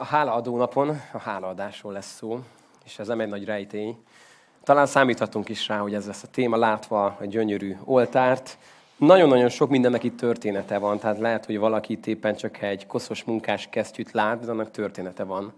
[0.00, 2.40] A hálaadó napon a hálaadásról lesz szó,
[2.84, 3.96] és ez nem egy nagy rejtély.
[4.62, 8.58] Talán számíthatunk is rá, hogy ez lesz a téma, látva a gyönyörű oltárt.
[8.96, 13.24] Nagyon-nagyon sok mindennek itt története van, tehát lehet, hogy valaki itt éppen csak egy koszos
[13.24, 15.52] munkás kesztyűt lát, de annak története van,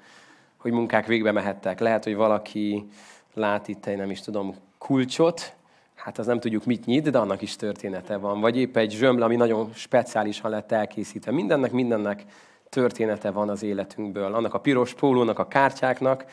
[0.56, 1.80] hogy munkák végbe mehettek.
[1.80, 2.88] Lehet, hogy valaki
[3.34, 5.54] lát itt egy, nem is tudom, kulcsot,
[5.94, 8.40] hát az nem tudjuk mit nyit, de annak is története van.
[8.40, 11.32] Vagy épp egy zsömle, ami nagyon speciálisan lett elkészítve.
[11.32, 12.24] Mindennek, mindennek
[12.72, 14.34] története van az életünkből.
[14.34, 16.24] Annak a piros pólónak, a kártyáknak,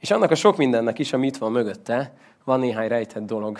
[0.00, 2.12] és annak a sok mindennek is, ami itt van mögötte,
[2.44, 3.58] van néhány rejtett dolog.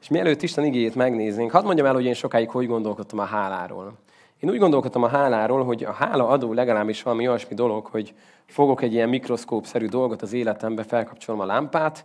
[0.00, 3.92] És mielőtt Isten igéjét megnéznénk, hadd mondjam el, hogy én sokáig hogy gondolkodtam a háláról.
[4.40, 8.14] Én úgy gondolkodtam a háláról, hogy a hála adó legalábbis valami olyasmi dolog, hogy
[8.46, 12.04] fogok egy ilyen mikroszkópszerű dolgot az életembe, felkapcsolom a lámpát,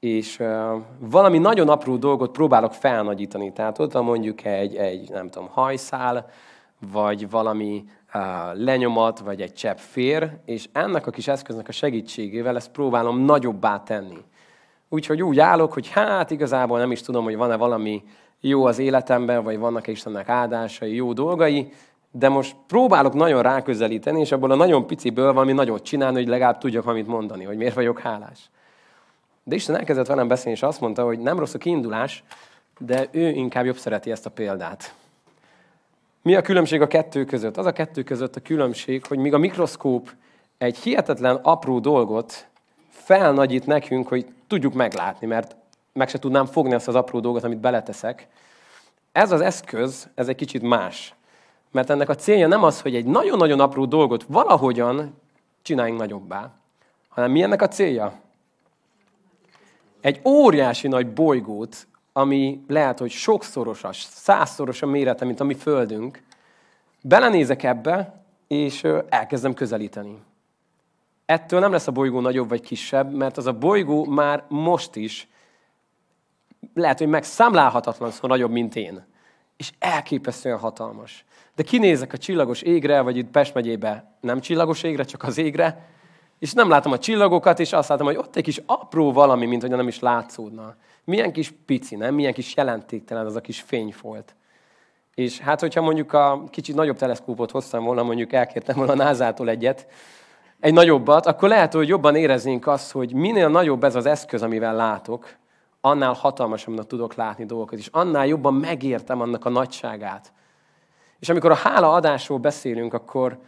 [0.00, 3.52] és uh, valami nagyon apró dolgot próbálok felnagyítani.
[3.52, 6.30] Tehát ott mondjuk egy, egy nem tudom, hajszál,
[6.92, 7.84] vagy valami
[8.52, 13.82] lenyomat, vagy egy csepp fér, és ennek a kis eszköznek a segítségével ezt próbálom nagyobbá
[13.82, 14.24] tenni.
[14.88, 18.02] Úgyhogy úgy állok, hogy hát igazából nem is tudom, hogy van-e valami
[18.40, 21.72] jó az életemben, vagy vannak-e Istennek áldásai, jó dolgai,
[22.10, 26.58] de most próbálok nagyon ráközelíteni, és abból a nagyon piciből valami nagyot csinálni, hogy legalább
[26.58, 28.50] tudjak valamit mondani, hogy miért vagyok hálás.
[29.44, 32.24] De Isten elkezdett velem beszélni, és azt mondta, hogy nem rossz a kiindulás,
[32.78, 34.94] de ő inkább jobb szereti ezt a példát.
[36.26, 37.56] Mi a különbség a kettő között?
[37.56, 40.10] Az a kettő között a különbség, hogy míg a mikroszkóp
[40.58, 42.46] egy hihetetlen apró dolgot
[42.88, 45.56] felnagyít nekünk, hogy tudjuk meglátni, mert
[45.92, 48.28] meg se tudnám fogni azt az apró dolgot, amit beleteszek.
[49.12, 51.14] Ez az eszköz, ez egy kicsit más.
[51.70, 55.20] Mert ennek a célja nem az, hogy egy nagyon-nagyon apró dolgot valahogyan
[55.62, 56.50] csináljunk nagyobbá,
[57.08, 58.12] hanem mi ennek a célja?
[60.00, 66.22] Egy óriási nagy bolygót, ami lehet, hogy sokszorosas, százszoros a mérete, mint a mi földünk,
[67.02, 70.18] belenézek ebbe, és elkezdem közelíteni.
[71.26, 75.28] Ettől nem lesz a bolygó nagyobb vagy kisebb, mert az a bolygó már most is
[76.74, 79.06] lehet, hogy megszámlálhatatlan szó nagyobb, mint én.
[79.56, 81.24] És elképesztően hatalmas.
[81.54, 85.88] De kinézek a csillagos égre, vagy itt Pest megyébe nem csillagos égre, csak az égre,
[86.38, 89.62] és nem látom a csillagokat, és azt látom, hogy ott egy kis apró valami, mint
[89.62, 90.74] hogy nem is látszódna.
[91.04, 92.14] Milyen kis pici, nem?
[92.14, 94.34] Milyen kis jelentéktelen az a kis fényfolt.
[95.14, 99.48] És hát, hogyha mondjuk a kicsit nagyobb teleszkópot hoztam volna, mondjuk elkértem volna a NASA-tól
[99.48, 99.86] egyet,
[100.60, 104.74] egy nagyobbat, akkor lehet, hogy jobban éreznénk azt, hogy minél nagyobb ez az eszköz, amivel
[104.74, 105.36] látok,
[105.80, 110.32] annál hatalmasabbnak tudok látni dolgokat, és annál jobban megértem annak a nagyságát.
[111.18, 113.38] És amikor a hála adásról beszélünk, akkor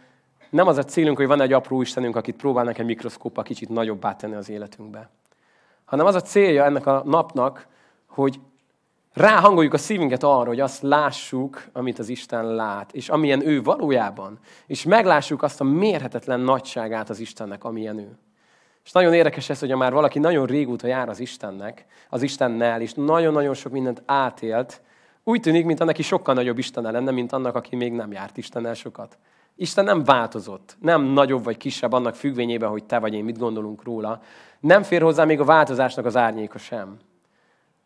[0.49, 4.15] nem az a célunk, hogy van egy apró Istenünk, akit próbálnak egy mikroszkóppal kicsit nagyobbá
[4.15, 5.09] tenni az életünkbe.
[5.85, 7.67] Hanem az a célja ennek a napnak,
[8.07, 8.39] hogy
[9.13, 14.39] ráhangoljuk a szívünket arra, hogy azt lássuk, amit az Isten lát, és amilyen ő valójában,
[14.65, 18.17] és meglássuk azt a mérhetetlen nagyságát az Istennek, amilyen ő.
[18.83, 22.93] És nagyon érdekes ez, hogy már valaki nagyon régóta jár az Istennek, az Istennel, és
[22.93, 24.81] nagyon-nagyon sok mindent átélt,
[25.23, 28.73] úgy tűnik, mint annak sokkal nagyobb Istennel lenne, mint annak, aki még nem járt Istennel
[28.73, 29.17] sokat.
[29.61, 33.83] Isten nem változott, nem nagyobb vagy kisebb annak függvényében, hogy te vagy én mit gondolunk
[33.83, 34.21] róla.
[34.59, 36.97] Nem fér hozzá még a változásnak az árnyéka sem.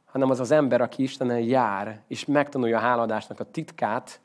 [0.06, 4.22] Hanem az az ember, aki Istenen jár, és megtanulja a háladásnak a titkát,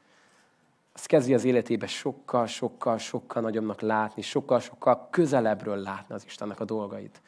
[0.92, 6.60] az kezdi az életébe sokkal, sokkal, sokkal nagyobbnak látni, sokkal, sokkal közelebbről látni az Istennek
[6.60, 7.22] a dolgait.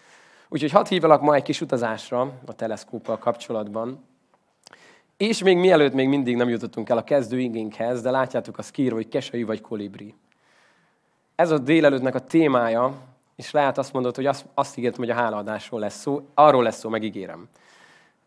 [0.48, 4.04] Úgyhogy hadd hívlak ma egy kis utazásra a teleszkóppal kapcsolatban.
[5.20, 9.08] És még mielőtt még mindig nem jutottunk el a kezdőigénkhez, de látjátok a skír, hogy
[9.08, 10.14] keselyű vagy kolibri.
[11.34, 12.94] Ez a délelőttnek a témája,
[13.36, 16.78] és lehet azt mondod, hogy azt, azt ígértem, hogy a hálaadásról lesz szó, arról lesz
[16.78, 17.48] szó, megígérem.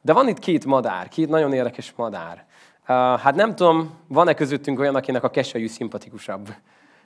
[0.01, 2.45] De van itt két madár, két nagyon érdekes madár.
[2.81, 2.87] Uh,
[3.19, 6.49] hát nem tudom, van-e közöttünk olyan, akinek a keselyű szimpatikusabb.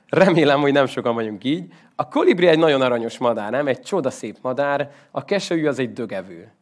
[0.08, 1.72] Remélem, hogy nem sokan vagyunk így.
[1.96, 3.66] A kolibri egy nagyon aranyos madár, nem?
[3.66, 4.90] Egy csodaszép madár.
[5.10, 6.52] A keselyű az egy dögevő.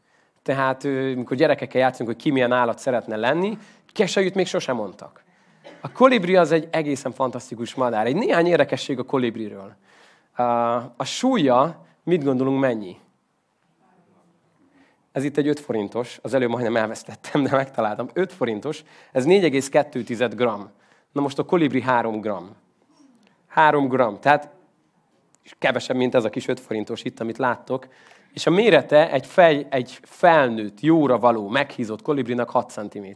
[0.46, 3.58] Tehát, amikor gyerekekkel játszunk, hogy ki milyen állat szeretne lenni,
[3.92, 5.22] keselyűt még sosem mondtak.
[5.80, 8.06] A kolibri az egy egészen fantasztikus madár.
[8.06, 9.74] Egy néhány érdekesség a kolibriről.
[10.96, 12.96] A súlya, mit gondolunk mennyi?
[15.12, 18.08] Ez itt egy 5 forintos, az előbb majdnem elvesztettem, de megtaláltam.
[18.12, 18.82] 5 forintos,
[19.12, 20.70] ez 4,2 gram.
[21.12, 22.56] Na most a kolibri 3 gram.
[23.46, 24.50] 3 gram, tehát
[25.58, 27.86] kevesebb, mint ez a kis 5 forintos itt, amit láttok
[28.36, 33.06] és a mérete egy, fej, egy felnőtt, jóra való, meghízott kolibrinak 6 cm.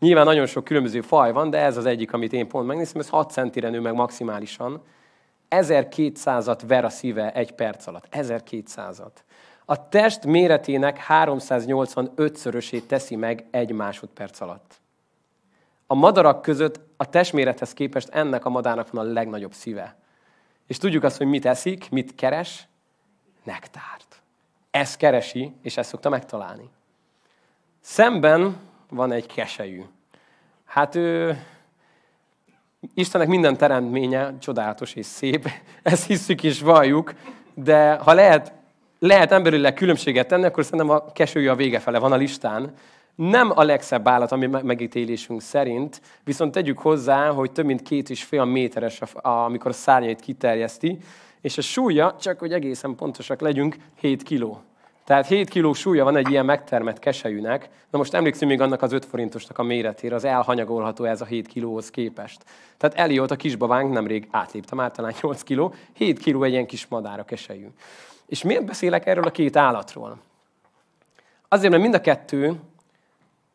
[0.00, 3.08] Nyilván nagyon sok különböző faj van, de ez az egyik, amit én pont megnéztem, ez
[3.08, 4.82] 6 centire nő meg maximálisan.
[5.50, 8.06] 1200-at ver a szíve egy perc alatt.
[8.10, 9.12] 1200-at.
[9.64, 14.80] A test méretének 385-szörösét teszi meg egy másodperc alatt.
[15.86, 19.96] A madarak között a testmérethez képest ennek a madárnak van a legnagyobb szíve.
[20.66, 22.68] És tudjuk azt, hogy mit eszik, mit keres?
[23.46, 24.22] Nektárt.
[24.70, 26.70] Ezt keresi, és ezt szokta megtalálni.
[27.80, 28.56] Szemben
[28.90, 29.82] van egy keselyű.
[30.64, 31.42] Hát ő,
[32.94, 35.48] Istennek minden teremtménye csodálatos és szép,
[35.82, 37.14] ezt hiszük és valljuk,
[37.54, 38.52] de ha lehet,
[38.98, 42.74] lehet emberileg különbséget tenni, akkor szerintem a kesőjű a vége fele van a listán.
[43.14, 48.24] Nem a legszebb állat, ami megítélésünk szerint, viszont tegyük hozzá, hogy több mint két és
[48.24, 50.98] fél méteres, amikor a szárnyait kiterjeszti,
[51.46, 54.60] és a súlya, csak hogy egészen pontosak legyünk, 7 kiló.
[55.04, 57.68] Tehát 7 kiló súlya van egy ilyen megtermett keselyűnek.
[57.90, 61.46] Na most emlékszünk még annak az 5 forintosnak a méretére, az elhanyagolható ez a 7
[61.46, 62.44] kilóhoz képest.
[62.76, 66.86] Tehát Eliott a kisbabánk nemrég átlépte már talán 8 kiló, 7 kiló egy ilyen kis
[66.86, 67.68] madár a keselyű.
[68.26, 70.18] És miért beszélek erről a két állatról?
[71.48, 72.60] Azért, mert mind a kettő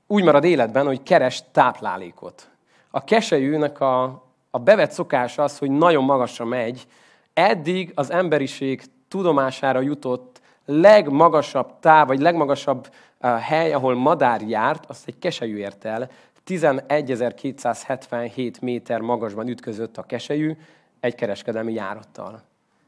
[0.08, 2.50] úgy marad életben, hogy keres táplálékot.
[2.90, 4.04] A keselyűnek a,
[4.50, 6.88] a bevett szokás az, hogy nagyon magasra megy.
[7.34, 12.90] Eddig az emberiség tudomására jutott legmagasabb táv, vagy legmagasabb
[13.22, 16.10] uh, hely, ahol madár járt, azt egy keselyű ért el.
[16.48, 20.58] 11.277 méter magasban ütközött a keselyű
[21.00, 22.42] egy kereskedelmi járattal.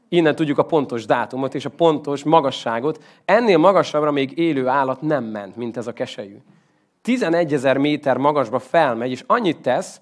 [0.08, 3.02] Innen tudjuk a pontos dátumot és a pontos magasságot.
[3.24, 6.36] Ennél magasabbra még élő állat nem ment, mint ez a keselyű.
[7.02, 10.00] 11 ezer méter magasba felmegy, és annyit tesz,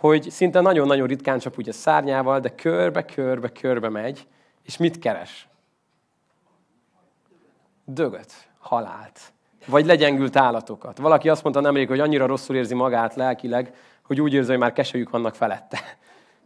[0.00, 4.26] hogy szinte nagyon-nagyon ritkán csak úgy a szárnyával, de körbe, körbe, körbe megy,
[4.62, 5.48] és mit keres?
[7.84, 9.20] Dögöt, halált,
[9.66, 10.98] vagy legyengült állatokat.
[10.98, 14.72] Valaki azt mondta nemrég, hogy annyira rosszul érzi magát lelkileg, hogy úgy érzi, hogy már
[14.72, 15.78] keselyük vannak felette.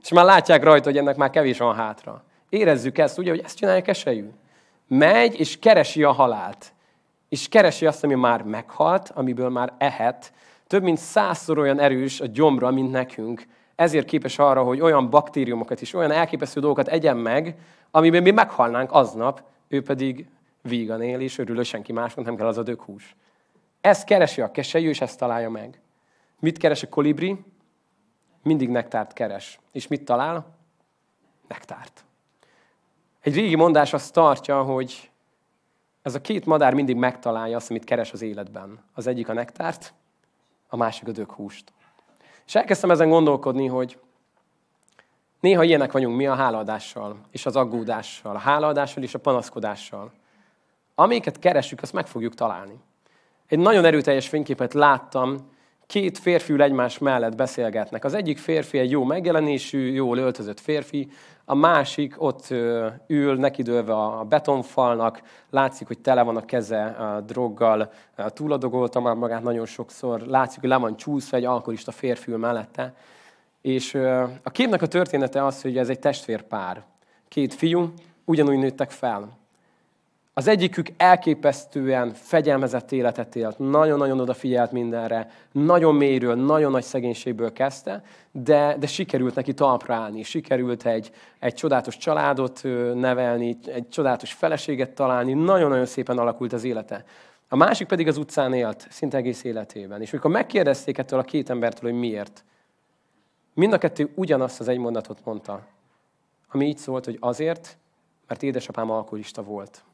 [0.02, 2.22] És már látják rajta, hogy ennek már kevés van hátra.
[2.48, 4.30] Érezzük ezt, ugye, hogy ezt csinálja keselyű.
[4.88, 6.72] Megy és keresi a halált.
[7.28, 10.32] És keresi azt, ami már meghalt, amiből már ehet.
[10.66, 13.46] Több mint százszor olyan erős a gyomra, mint nekünk.
[13.74, 17.56] Ezért képes arra, hogy olyan baktériumokat és olyan elképesztő dolgokat egyen meg,
[17.90, 20.26] amiben mi meghalnánk aznap, ő pedig
[20.62, 23.16] vígan él, és örül, senki másnak nem kell az a dökhús.
[23.80, 25.80] Ezt keresi a keselyű, és ezt találja meg.
[26.40, 27.44] Mit keres a kolibri?
[28.42, 29.60] Mindig nektárt keres.
[29.72, 30.46] És mit talál?
[31.48, 32.04] Nektárt.
[33.20, 35.10] Egy régi mondás azt tartja, hogy
[36.02, 38.84] ez a két madár mindig megtalálja azt, amit keres az életben.
[38.92, 39.94] Az egyik a nektárt,
[40.74, 41.72] a másik a dökhúst.
[42.46, 43.98] És elkezdtem ezen gondolkodni, hogy
[45.40, 50.12] néha ilyenek vagyunk mi a hálaadással és az aggódással, a hálaadással és a panaszkodással.
[50.94, 52.78] Amiket keresünk, azt meg fogjuk találni.
[53.46, 55.50] Egy nagyon erőteljes fényképet láttam
[55.86, 58.04] két férfi egymás mellett beszélgetnek.
[58.04, 61.08] Az egyik férfi egy jó megjelenésű, jól öltözött férfi,
[61.44, 62.46] a másik ott
[63.06, 67.92] ül, nekidőlve a betonfalnak, látszik, hogy tele van a keze a droggal,
[68.28, 72.94] túladogolta már magát nagyon sokszor, látszik, hogy le van csúszva egy alkoholista férfi ül mellette.
[73.60, 73.94] És
[74.42, 76.84] a képnek a története az, hogy ez egy testvérpár.
[77.28, 77.92] Két fiú,
[78.24, 79.43] ugyanúgy nőttek fel.
[80.36, 88.02] Az egyikük elképesztően fegyelmezett életet élt, nagyon-nagyon odafigyelt mindenre, nagyon mélyről, nagyon nagy szegénységből kezdte,
[88.30, 92.60] de, de sikerült neki talpra állni, sikerült egy, egy csodálatos családot
[92.94, 97.04] nevelni, egy csodálatos feleséget találni, nagyon-nagyon szépen alakult az élete.
[97.48, 100.00] A másik pedig az utcán élt, szinte egész életében.
[100.00, 102.44] És amikor megkérdezték ettől a két embertől, hogy miért,
[103.52, 105.66] mind a kettő ugyanazt az egy mondatot mondta,
[106.50, 107.76] ami így szólt, hogy azért,
[108.28, 109.84] mert édesapám alkoholista volt.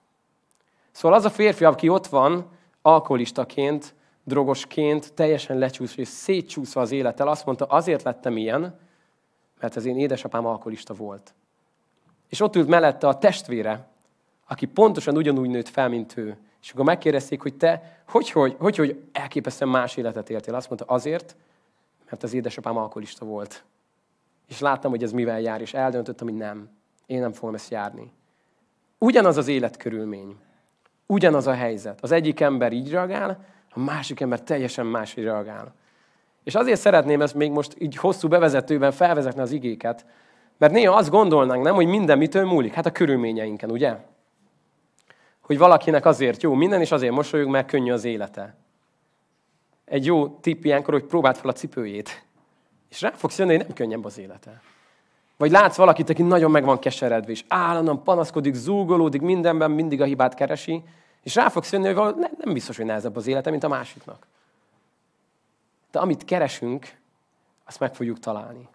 [0.90, 2.46] Szóval az a férfi, aki ott van,
[2.82, 3.94] alkoholistaként,
[4.24, 8.78] drogosként, teljesen lecsúszva és szétcsúszva az élettel, azt mondta, azért lettem ilyen,
[9.60, 11.34] mert az én édesapám alkoholista volt.
[12.28, 13.88] És ott ült mellette a testvére,
[14.46, 16.38] aki pontosan ugyanúgy nőtt fel, mint ő.
[16.62, 20.54] És akkor megkérdezték, hogy te hogy, hogy, hogy, hogy elképesztően más életet éltél.
[20.54, 21.36] Azt mondta, azért,
[22.10, 23.64] mert az édesapám alkoholista volt.
[24.48, 26.68] És láttam, hogy ez mivel jár, és eldöntöttem, hogy nem.
[27.06, 28.12] Én nem fogom ezt járni.
[28.98, 30.36] Ugyanaz az életkörülmény.
[31.10, 32.00] Ugyanaz a helyzet.
[32.00, 35.74] Az egyik ember így reagál, a másik ember teljesen máshogy reagál.
[36.44, 40.06] És azért szeretném ezt még most így hosszú bevezetőben felvezetni az igéket,
[40.58, 42.72] mert néha azt gondolnánk, nem, hogy minden mitől múlik?
[42.72, 43.96] Hát a körülményeinken, ugye?
[45.40, 48.54] Hogy valakinek azért jó minden, és azért mosolyog, mert könnyű az élete.
[49.84, 52.24] Egy jó tipp ilyenkor, hogy próbáld fel a cipőjét.
[52.90, 54.60] És rá fogsz jönni, hogy nem könnyebb az élete.
[55.36, 60.04] Vagy látsz valakit, aki nagyon meg van keseredve, és állandóan panaszkodik, zúgolódik, mindenben mindig a
[60.04, 60.82] hibát keresi,
[61.22, 64.26] és rá fogsz jönni, hogy nem, biztos, hogy nehezebb az élete, mint a másiknak.
[65.90, 66.98] De amit keresünk,
[67.66, 68.68] azt meg fogjuk találni.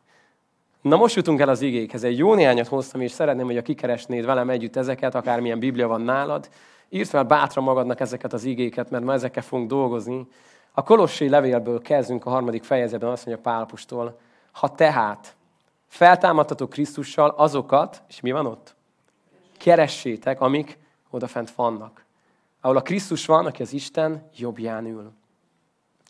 [0.81, 2.03] Na most jutunk el az igékhez.
[2.03, 6.01] Egy jó néhányat hoztam, és szeretném, hogy a kikeresnéd velem együtt ezeket, akármilyen Biblia van
[6.01, 6.49] nálad.
[6.89, 10.27] Írd fel bátran magadnak ezeket az igéket, mert ma ezekkel fogunk dolgozni.
[10.71, 14.19] A Kolossi levélből kezdünk a harmadik fejezetben, azt mondja Pálapustól,
[14.51, 15.35] ha tehát
[15.87, 18.75] feltámadtatok Krisztussal azokat, és mi van ott?
[19.57, 20.77] Keressétek, amik
[21.09, 22.04] odafent vannak.
[22.65, 25.12] Ahol a Krisztus van, aki az Isten jobbján ül.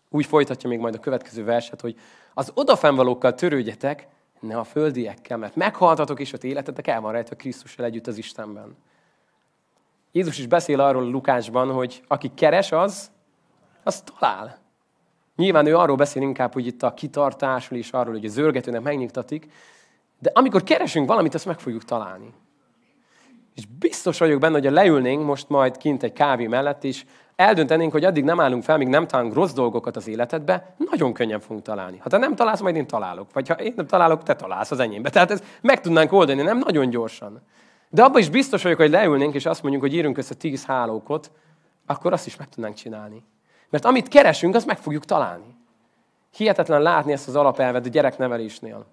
[0.10, 2.00] Úgy folytatja még majd a következő verset, hogy
[2.34, 4.08] az odafennvalókkal törődjetek,
[4.40, 8.76] ne a földiekkel, mert meghaltatok, és ott életetek el van rejtve Krisztussal együtt az Istenben.
[10.12, 13.12] Jézus is beszél arról a Lukásban, hogy aki keres, az,
[13.84, 14.58] az talál.
[15.36, 19.52] Nyilván ő arról beszél inkább, hogy itt a kitartásról és arról, hogy a zörgetőnek megnyugtatik,
[20.20, 22.34] de amikor keresünk valamit, azt meg fogjuk találni.
[23.56, 27.92] És biztos vagyok benne, hogy ha leülnénk most majd kint egy kávé mellett, és eldöntenénk,
[27.92, 31.62] hogy addig nem állunk fel, míg nem találunk rossz dolgokat az életedbe, nagyon könnyen fogunk
[31.64, 31.98] találni.
[31.98, 33.34] Ha te nem találsz, majd én találok.
[33.34, 35.10] Vagy ha én nem találok, te találsz az enyémbe.
[35.10, 37.42] Tehát ezt meg tudnánk oldani, nem nagyon gyorsan.
[37.90, 41.32] De abban is biztos vagyok, hogy leülnénk, és azt mondjuk, hogy írunk össze tíz hálókot,
[41.86, 43.24] akkor azt is meg tudnánk csinálni.
[43.70, 45.56] Mert amit keresünk, azt meg fogjuk találni.
[46.36, 48.86] Hihetetlen látni ezt az alapelvet a gyereknevelésnél.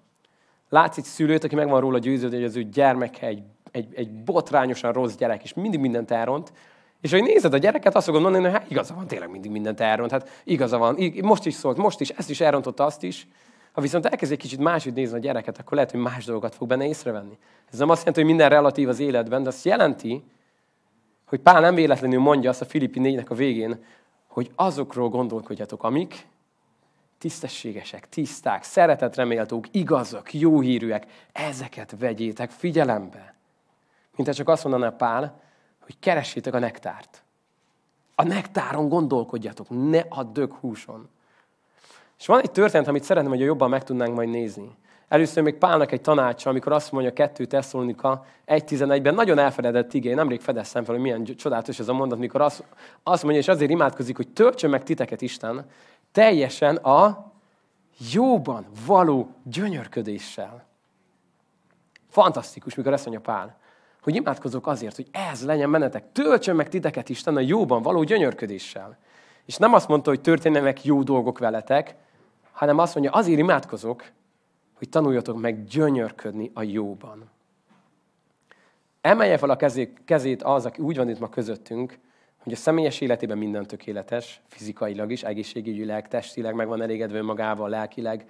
[0.69, 3.43] Látsz egy szülőt, aki meg van róla győződve, hogy az ő gyermeke egy,
[3.73, 6.53] egy, egy botrányosan rossz gyerek, és mindig mindent elront,
[7.01, 9.79] és hogy nézed a gyereket, azt fogod mondani, hogy hát igaza van, tényleg mindig mindent
[9.79, 10.11] elront.
[10.11, 13.27] Hát igaza van, most is szólt, most is, ezt is elrontotta, azt is.
[13.71, 16.67] Ha viszont elkezd egy kicsit máshogy nézni a gyereket, akkor lehet, hogy más dolgokat fog
[16.67, 17.37] benne észrevenni.
[17.71, 20.23] Ez nem azt jelenti, hogy minden relatív az életben, de azt jelenti,
[21.25, 23.83] hogy Pál nem véletlenül mondja azt a Filippi 4 a végén,
[24.27, 26.27] hogy azokról gondolkodjatok, amik
[27.17, 33.35] tisztességesek, tiszták, szeretetreméltók, igazak, jó hírűek, ezeket vegyétek figyelembe.
[34.15, 35.41] Mint csak azt mondaná Pál,
[35.79, 37.23] hogy keressétek a nektárt.
[38.15, 41.09] A nektáron gondolkodjatok, ne a döghúson.
[42.19, 44.75] És van egy történet, amit szeretném, hogy jobban meg tudnánk majd nézni.
[45.07, 50.41] Először még Pálnak egy tanácsa, amikor azt mondja 2 Tesszalonika 1.11-ben, nagyon elfedett igé, nemrég
[50.41, 52.63] fedeztem fel, hogy milyen csodálatos ez a mondat, mikor azt,
[53.03, 55.65] azt mondja, és azért imádkozik, hogy töltsön meg titeket Isten,
[56.11, 57.31] teljesen a
[58.11, 60.65] jóban való gyönyörködéssel.
[62.09, 63.57] Fantasztikus, mikor ezt mondja Pál,
[64.03, 66.11] hogy imádkozok azért, hogy ez legyen menetek.
[66.11, 68.97] Töltsön meg titeket Isten a jóban való gyönyörködéssel.
[69.45, 71.95] És nem azt mondta, hogy történjenek jó dolgok veletek,
[72.51, 74.03] hanem azt mondja, azért imádkozok,
[74.73, 77.29] hogy tanuljatok meg gyönyörködni a jóban.
[79.01, 79.57] Emelje fel a
[80.05, 81.99] kezét az, aki úgy van itt ma közöttünk,
[82.37, 88.25] hogy a személyes életében minden tökéletes, fizikailag is, egészségügyileg, testileg meg van elégedve magával, lelkileg,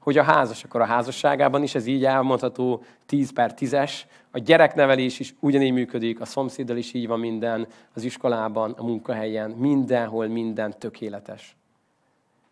[0.00, 3.92] hogy a házas, akkor a házasságában is ez így elmondható 10 per 10-es,
[4.30, 9.50] a gyereknevelés is ugyanígy működik, a szomszéddal is így van minden, az iskolában, a munkahelyen,
[9.50, 11.56] mindenhol minden tökéletes.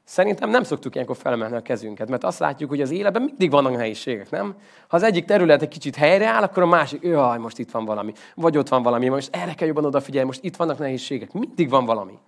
[0.05, 3.77] Szerintem nem szoktuk ilyenkor felemelni a kezünket, mert azt látjuk, hogy az életben mindig vannak
[3.77, 4.55] nehézségek, nem?
[4.89, 8.13] Ha az egyik terület egy kicsit helyreáll, akkor a másik, jaj, most itt van valami,
[8.35, 11.85] vagy ott van valami, most erre kell jobban odafigyelni, most itt vannak nehézségek, mindig van
[11.85, 12.19] valami.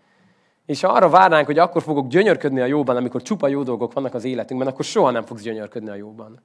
[0.70, 4.14] És ha arra várnánk, hogy akkor fogok gyönyörködni a jóban, amikor csupa jó dolgok vannak
[4.14, 6.40] az életünkben, akkor soha nem fogsz gyönyörködni a jóban.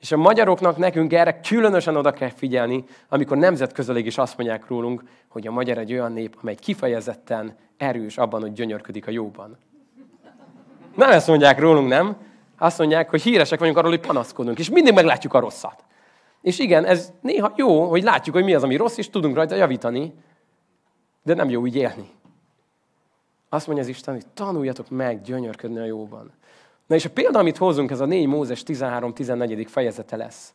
[0.00, 5.02] És a magyaroknak nekünk erre különösen oda kell figyelni, amikor nemzetközeleg is azt mondják rólunk,
[5.28, 9.58] hogy a magyar egy olyan nép, amely kifejezetten erős abban, hogy gyönyörködik a jóban.
[10.96, 12.16] Nem ezt mondják rólunk, nem?
[12.58, 15.84] Azt mondják, hogy híresek vagyunk arról, hogy panaszkodunk, és mindig meglátjuk a rosszat.
[16.42, 19.54] És igen, ez néha jó, hogy látjuk, hogy mi az, ami rossz, és tudunk rajta
[19.54, 20.14] javítani,
[21.22, 22.18] de nem jó úgy élni.
[23.52, 26.32] Azt mondja az Isten, hogy tanuljatok meg gyönyörködni a jóban.
[26.86, 29.66] Na és a példa, amit hozunk, ez a 4 Mózes 13-14.
[29.68, 30.54] fejezete lesz.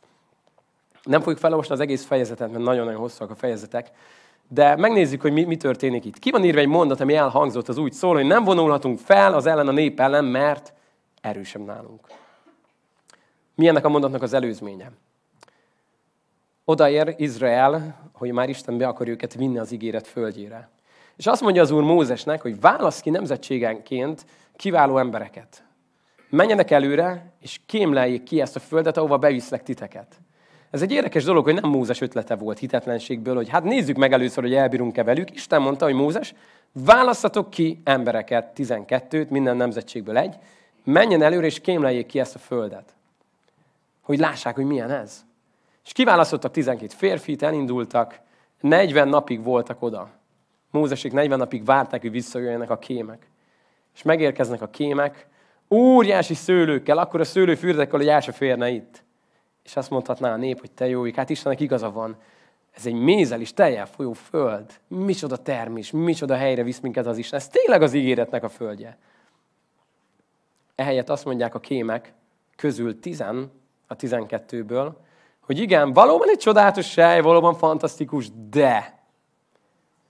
[1.03, 3.91] Nem fogjuk felolvasni az egész fejezetet, mert nagyon-nagyon hosszúak a fejezetek,
[4.47, 6.19] de megnézzük, hogy mi, mi történik itt.
[6.19, 9.45] Ki van írva egy mondat, ami elhangzott, az úgy szól, hogy nem vonulhatunk fel az
[9.45, 10.73] ellen a nép ellen, mert
[11.21, 12.07] erősebb nálunk.
[13.55, 14.91] Mi ennek a mondatnak az előzménye?
[16.65, 20.69] Odaér Izrael, hogy már Isten be akar őket vinni az ígéret földjére.
[21.17, 25.63] És azt mondja az Úr Mózesnek, hogy válasz ki nemzetségenként kiváló embereket.
[26.29, 30.19] Menjenek előre, és kémleljék ki ezt a földet, ahova beviszlek titeket.
[30.69, 34.43] Ez egy érdekes dolog, hogy nem Mózes ötlete volt hitetlenségből, hogy hát nézzük meg először,
[34.43, 35.31] hogy elbírunk-e velük.
[35.31, 36.33] Isten mondta, hogy Mózes,
[36.71, 40.35] választatok ki embereket, 12-t, minden nemzetségből egy,
[40.83, 42.93] menjen előre, és kémleljék ki ezt a földet.
[44.01, 45.25] Hogy lássák, hogy milyen ez.
[45.85, 48.19] És kiválasztottak 12 férfit, elindultak,
[48.61, 50.09] 40 napig voltak oda.
[50.75, 53.27] Mózesik 40 napig várták, hogy visszajöjjenek a kémek.
[53.95, 55.27] És megérkeznek a kémek,
[55.69, 59.03] óriási szőlőkkel, akkor a szőlő fürdekkel, hogy el se férne itt.
[59.63, 62.15] És azt mondhatná a nép, hogy te jó, hát Istennek igaza van.
[62.71, 64.79] Ez egy mézel is tejjel folyó föld.
[64.87, 67.39] Micsoda termés, micsoda helyre visz minket az Isten.
[67.39, 68.97] Ez tényleg az ígéretnek a földje.
[70.75, 72.13] Ehelyett azt mondják a kémek
[72.55, 73.51] közül tizen,
[73.87, 74.97] a tizenkettőből,
[75.39, 78.94] hogy igen, valóban egy csodálatos sej, valóban fantasztikus, de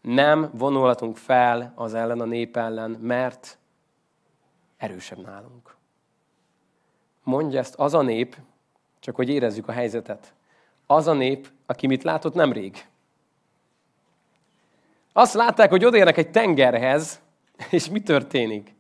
[0.05, 3.57] nem vonulhatunk fel az ellen a nép ellen, mert
[4.77, 5.75] erősebb nálunk.
[7.23, 8.35] Mondja ezt az a nép,
[8.99, 10.33] Csak hogy érezzük a helyzetet.
[10.87, 12.85] Az a nép, aki mit látott nemrég.
[15.13, 17.19] Azt látták, hogy odaérnek egy tengerhez,
[17.69, 18.75] és mi történik?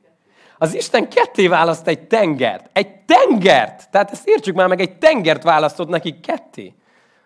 [0.57, 2.69] Az Isten ketté választ egy tengert.
[2.73, 3.89] Egy tengert!
[3.89, 6.73] Tehát ezt értsük már meg, egy tengert választott nekik ketté.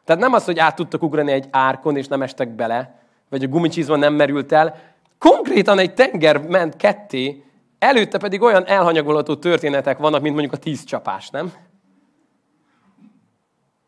[0.03, 2.98] Tehát nem az, hogy át tudtak ugrani egy árkon, és nem estek bele,
[3.29, 4.75] vagy a gumicsizma nem merült el.
[5.17, 7.43] Konkrétan egy tenger ment ketté,
[7.79, 11.53] előtte pedig olyan elhanyagolható történetek vannak, mint mondjuk a tíz csapás, nem?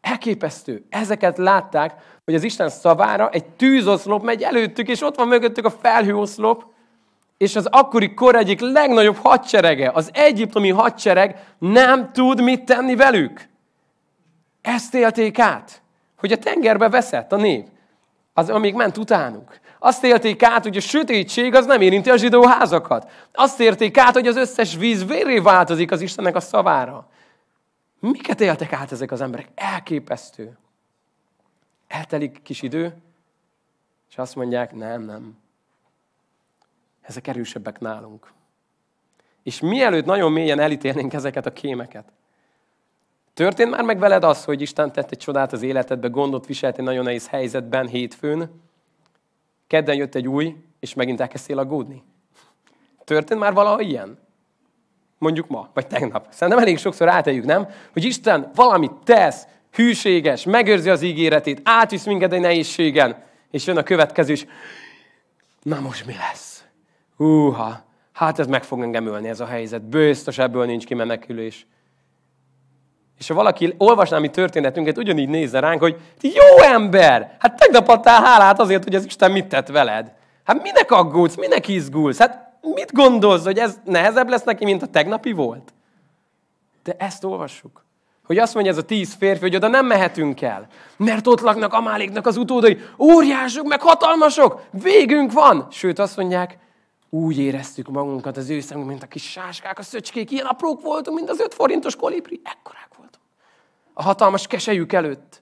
[0.01, 0.86] Elképesztő.
[0.89, 1.93] Ezeket látták,
[2.25, 6.63] hogy az Isten szavára egy tűzoszlop megy előttük, és ott van mögöttük a felhőoszlop,
[7.38, 13.50] és az akkori kor egyik legnagyobb hadserege, az egyiptomi hadsereg nem tud mit tenni velük.
[14.62, 15.81] Ezt élték át,
[16.17, 17.67] hogy a tengerbe veszett a nép,
[18.33, 19.59] az, amíg ment utánuk.
[19.79, 23.11] Azt élték át, hogy a sötétség az nem érinti a zsidó házakat.
[23.33, 27.09] Azt érték át, hogy az összes víz véré változik az Istennek a szavára.
[28.00, 29.47] Miket éltek át ezek az emberek?
[29.55, 30.57] Elképesztő.
[31.88, 32.93] Eltelik kis idő,
[34.09, 35.38] és azt mondják, nem, nem.
[37.01, 38.31] Ezek erősebbek nálunk.
[39.43, 42.11] És mielőtt nagyon mélyen elítélnénk ezeket a kémeket,
[43.41, 46.83] történt már meg veled az, hogy Isten tett egy csodát az életedbe, gondot viselt egy
[46.83, 48.62] nagyon nehéz helyzetben, hétfőn,
[49.67, 52.03] kedden jött egy új, és megint elkezdtél aggódni?
[53.03, 54.17] Történt már valaha ilyen?
[55.17, 56.27] Mondjuk ma, vagy tegnap.
[56.29, 57.67] Szerintem elég sokszor áteljük, nem?
[57.93, 63.83] Hogy Isten valamit tesz, hűséges, megőrzi az ígéretét, átvisz minket egy nehézségen, és jön a
[63.83, 64.45] következő, és
[65.62, 66.63] na most mi lesz?
[67.15, 69.81] Húha, hát ez meg fog engem ölni ez a helyzet.
[69.81, 71.65] Biztos ebből nincs kimenekülés.
[73.21, 78.23] És ha valaki olvasná mi történetünket, ugyanígy nézze ránk, hogy jó ember, hát tegnap adtál
[78.23, 80.11] hálát azért, hogy az Isten mit tett veled.
[80.43, 82.17] Hát minek aggódsz, minek izgulsz?
[82.17, 85.73] Hát mit gondolsz, hogy ez nehezebb lesz neki, mint a tegnapi volt?
[86.83, 87.85] De ezt olvassuk.
[88.25, 90.67] Hogy azt mondja ez a tíz férfi, hogy oda nem mehetünk el.
[90.97, 92.77] Mert ott laknak Amáléknak az utódai.
[92.97, 94.61] Óriások, meg hatalmasok.
[94.71, 95.67] Végünk van.
[95.71, 96.57] Sőt, azt mondják,
[97.10, 100.31] úgy éreztük magunkat az ő szemünk, mint a kis sáskák, a szöcskék.
[100.31, 102.41] Ilyen aprók voltunk, mint az öt forintos kolibri.
[102.43, 102.90] Ekkorák.
[103.93, 105.41] A hatalmas kesejük előtt.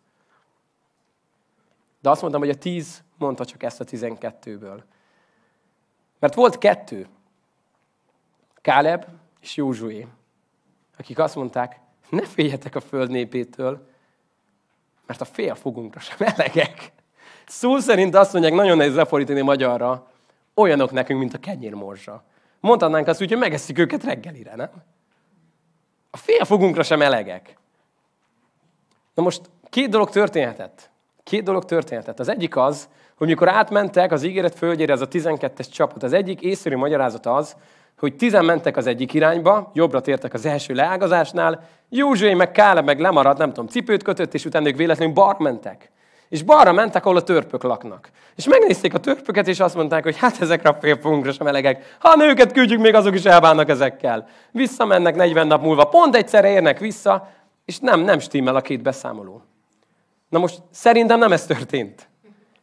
[2.01, 4.83] De azt mondtam, hogy a tíz mondta csak ezt a tizenkettőből.
[6.19, 7.07] Mert volt kettő.
[8.61, 9.05] Káleb
[9.41, 10.07] és Józsué,
[10.97, 13.87] akik azt mondták, ne féljetek a föld népétől,
[15.05, 16.91] mert a fél fogunkra sem elegek.
[17.45, 20.11] Szó szerint azt mondják, nagyon nehéz lefordítani magyarra,
[20.53, 22.23] olyanok nekünk, mint a kenyérmorzsa.
[22.59, 24.69] Mondhatnánk azt úgy, hogy megeszik őket reggelire, nem?
[26.11, 27.57] A fél fogunkra sem elegek.
[29.19, 30.89] Na most két dolog történhetett.
[31.23, 32.19] Két dolog történhetett.
[32.19, 36.41] Az egyik az, hogy mikor átmentek az ígéret földjére, ez a 12-es csapat, az egyik
[36.41, 37.55] észszerű magyarázat az,
[37.97, 42.99] hogy tizen mentek az egyik irányba, jobbra tértek az első leágazásnál, Józsué meg Kále meg
[42.99, 45.91] lemaradt, nem tudom, cipőt kötött, és utána ők véletlenül bar mentek.
[46.29, 48.09] És balra mentek, ahol a törpök laknak.
[48.35, 51.95] És megnézték a törpöket, és azt mondták, hogy hát ezekre a félfogunkra sem elegek.
[51.99, 54.27] Ha a nőket küldjük, még azok is elbánnak ezekkel.
[54.51, 57.27] Visszamennek 40 nap múlva, pont egyszerre érnek vissza,
[57.69, 59.41] és nem, nem stimmel a két beszámoló.
[60.29, 62.09] Na most szerintem nem ez történt.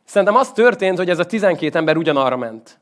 [0.04, 2.80] Szerintem az történt, hogy ez a 12 ember ugyanarra ment.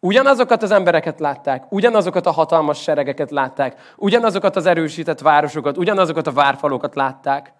[0.00, 6.32] Ugyanazokat az embereket látták, ugyanazokat a hatalmas seregeket látták, ugyanazokat az erősített városokat, ugyanazokat a
[6.32, 7.52] várfalokat látták,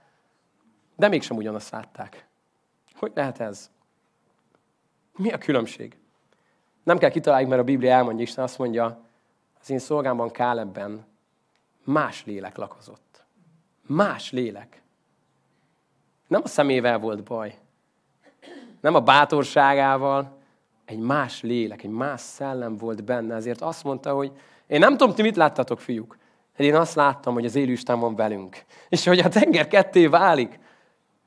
[0.96, 2.26] de mégsem ugyanazt látták.
[2.98, 3.70] Hogy lehet ez?
[5.16, 5.96] Mi a különbség?
[6.82, 9.00] Nem kell kitaláljuk, mert a Biblia elmondja, Isten azt mondja,
[9.60, 11.06] az én szolgámban Kálebben
[11.84, 13.07] más lélek lakozott.
[13.88, 14.82] Más lélek.
[16.26, 17.54] Nem a szemével volt baj.
[18.80, 20.36] Nem a bátorságával,
[20.84, 24.32] egy más lélek, egy más szellem volt benne, ezért azt mondta, hogy
[24.66, 26.18] én nem tudom, ti mit láttatok, fiúk,
[26.56, 28.64] de én azt láttam, hogy az élő Isten van velünk.
[28.88, 30.58] És hogy a tenger ketté válik,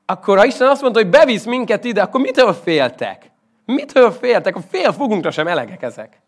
[0.06, 3.30] akkor ha Isten azt mondta, hogy bevisz minket ide, akkor mitől féltek?
[3.64, 4.56] Mitől féltek?
[4.56, 6.20] A fél fogunkra sem elegek ezek.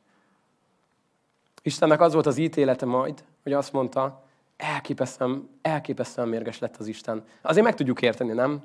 [1.63, 4.24] Istennek az volt az ítélete majd, hogy azt mondta,
[4.57, 7.25] elképesztően, elképesztően mérges lett az Isten.
[7.43, 8.63] Azért meg tudjuk érteni, nem?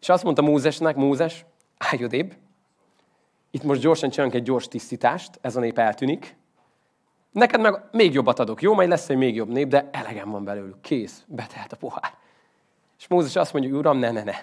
[0.00, 1.44] És azt mondta Mózesnek, Mózes,
[1.78, 2.34] állj odébb,
[3.50, 6.36] itt most gyorsan csinálunk egy gyors tisztítást, ez a nép eltűnik.
[7.32, 8.74] Neked meg még jobbat adok, jó?
[8.74, 10.80] Majd lesz egy még jobb nép, de elegem van belőlük.
[10.80, 12.12] Kész, betelt a pohár.
[12.98, 14.34] És Mózes azt mondja, uram, ne, ne, ne.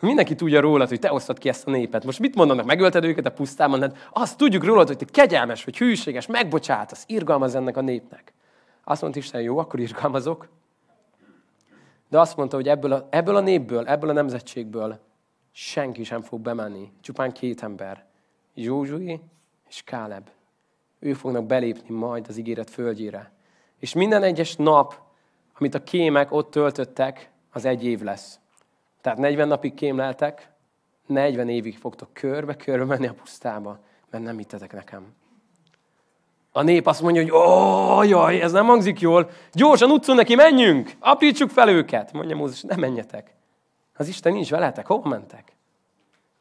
[0.00, 2.04] Mindenki tudja rólad, hogy te osztad ki ezt a népet.
[2.04, 2.66] Most mit mondanak?
[2.66, 3.80] Megölted őket a pusztában?
[3.80, 8.32] Hát azt tudjuk rólad, hogy te kegyelmes, hogy hűséges, megbocsátasz, irgalmaz ennek a népnek.
[8.88, 10.48] Azt mondta Isten, jó, akkor irgalmazok.
[12.08, 14.98] De azt mondta, hogy ebből a, ebből a népből, ebből a nemzetségből
[15.52, 16.92] senki sem fog bemenni.
[17.00, 18.06] Csupán két ember.
[18.54, 19.20] Józsué
[19.68, 20.28] és Káleb.
[20.98, 23.32] Ő fognak belépni majd az ígéret földjére.
[23.78, 25.00] És minden egyes nap,
[25.58, 28.40] amit a kémek ott töltöttek, az egy év lesz.
[29.00, 30.52] Tehát 40 napig kémleltek,
[31.06, 33.78] 40 évig fogtok körbe-körbe menni a pusztába,
[34.10, 35.14] mert nem hittetek nekem.
[36.56, 40.90] A nép azt mondja, hogy ó, jaj, ez nem hangzik jól, gyorsan utcon neki, menjünk,
[40.98, 42.12] aprítsuk fel őket.
[42.12, 43.34] Mondja Mózes, nem menjetek.
[43.96, 45.56] Az Isten nincs veletek, hova mentek?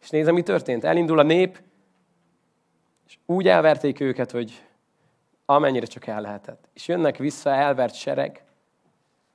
[0.01, 0.83] És nézem, mi történt.
[0.83, 1.61] Elindul a nép,
[3.07, 4.63] és úgy elverték őket, hogy
[5.45, 6.69] amennyire csak el lehetett.
[6.73, 8.43] És jönnek vissza elvert sereg,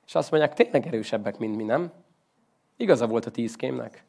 [0.05, 1.91] és azt mondják, tényleg erősebbek, mint mi, nem?
[2.77, 4.03] Igaza volt a tíz kémnek.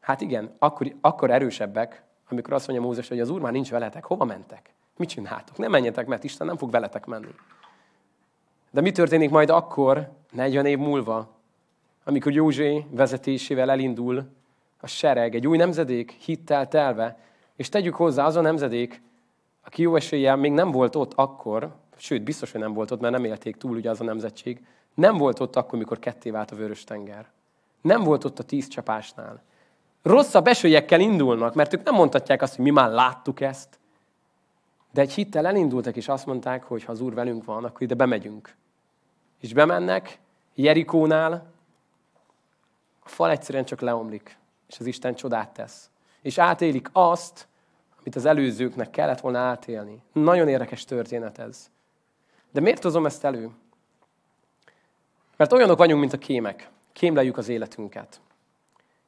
[0.00, 4.04] Hát igen, akkor, akkor erősebbek, amikor azt mondja Mózes, hogy az Úr már nincs veletek,
[4.04, 4.74] hova mentek?
[5.00, 5.58] Mit csináltok?
[5.58, 7.34] Nem menjetek, mert Isten nem fog veletek menni.
[8.70, 11.28] De mi történik majd akkor, 40 év múlva,
[12.04, 14.28] amikor Józsé vezetésével elindul
[14.80, 17.18] a sereg, egy új nemzedék hittel telve,
[17.56, 19.02] és tegyük hozzá az a nemzedék,
[19.64, 23.14] aki jó eséllyel még nem volt ott akkor, sőt, biztos, hogy nem volt ott, mert
[23.14, 26.56] nem élték túl ugye az a nemzetség, nem volt ott akkor, mikor ketté vált a
[26.56, 27.26] vörös tenger.
[27.80, 29.42] Nem volt ott a tíz csapásnál.
[30.02, 33.79] Rosszabb esőjekkel indulnak, mert ők nem mondhatják azt, hogy mi már láttuk ezt.
[34.90, 37.94] De egy hittel elindultak, és azt mondták, hogy ha az Úr velünk van, akkor ide
[37.94, 38.54] bemegyünk.
[39.40, 40.18] És bemennek,
[40.54, 41.52] Jerikónál,
[43.00, 45.90] a fal egyszerűen csak leomlik, és az Isten csodát tesz.
[46.22, 47.48] És átélik azt,
[48.00, 50.02] amit az előzőknek kellett volna átélni.
[50.12, 51.70] Nagyon érdekes történet ez.
[52.50, 53.50] De miért hozom ezt elő?
[55.36, 56.70] Mert olyanok vagyunk, mint a kémek.
[56.92, 58.20] Kémleljük az életünket.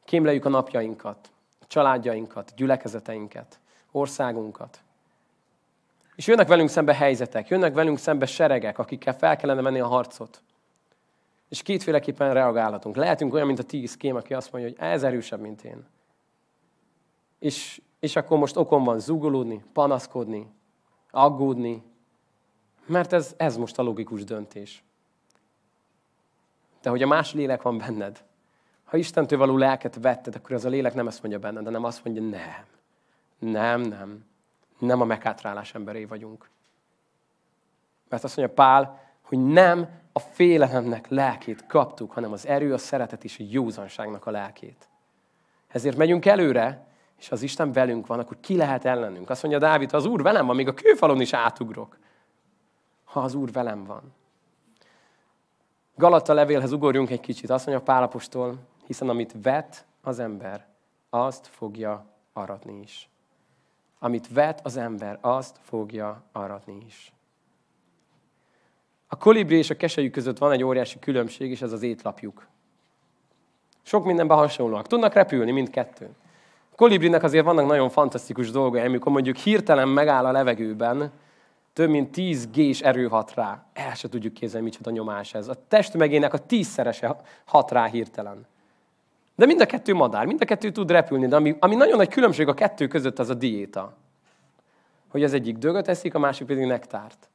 [0.04, 4.82] Kémleljük a napjainkat, a családjainkat, gyülekezeteinket, országunkat.
[6.16, 10.42] És jönnek velünk szembe helyzetek, jönnek velünk szembe seregek, akikkel fel kellene menni a harcot.
[11.48, 12.96] És kétféleképpen reagálhatunk.
[12.96, 15.86] Lehetünk olyan, mint a tíz kém, aki azt mondja, hogy ez erősebb, mint én.
[17.38, 20.50] És, és akkor most okom van zugolódni, panaszkodni,
[21.10, 21.82] aggódni,
[22.86, 24.84] mert ez, ez most a logikus döntés.
[26.82, 28.24] De hogy a más lélek van benned,
[28.84, 32.04] ha Istentől való lelket vetted, akkor az a lélek nem ezt mondja benned, hanem azt
[32.04, 32.64] mondja, nem,
[33.38, 34.24] nem, nem,
[34.86, 36.50] nem a meghátrálás emberé vagyunk.
[38.08, 43.24] Mert azt mondja Pál, hogy nem a félelemnek lelkét kaptuk, hanem az erő, a szeretet
[43.24, 44.88] és a józanságnak a lelkét.
[45.68, 46.86] Ezért megyünk előre,
[47.18, 49.30] és az Isten velünk van, akkor ki lehet ellenünk?
[49.30, 51.98] Azt mondja Dávid, ha az Úr velem van, még a kőfalon is átugrok.
[53.04, 54.14] Ha az Úr velem van.
[55.94, 57.50] Galata levélhez ugorjunk egy kicsit.
[57.50, 60.66] Azt mondja Pálapostól, hiszen amit vet az ember,
[61.10, 63.11] azt fogja aratni is.
[64.04, 67.12] Amit vet az ember, azt fogja aratni is.
[69.06, 72.46] A kolibri és a keselyű között van egy óriási különbség, és ez az étlapjuk.
[73.82, 74.86] Sok mindenben hasonlóak.
[74.86, 76.08] Tudnak repülni mindkettő.
[76.70, 81.12] A kolibrinek azért vannak nagyon fantasztikus dolgai, amikor mondjuk hirtelen megáll a levegőben,
[81.72, 83.64] több mint 10 G-s erő hat rá.
[83.72, 85.48] El se tudjuk képzelni, micsoda nyomás ez.
[85.48, 88.46] A testmegének a tízszerese hat rá hirtelen.
[89.34, 92.08] De mind a kettő madár, mind a kettő tud repülni, de ami, ami nagyon nagy
[92.08, 93.96] különbség a kettő között, az a diéta.
[95.08, 97.28] Hogy az egyik dögöt eszik, a másik pedig nektárt.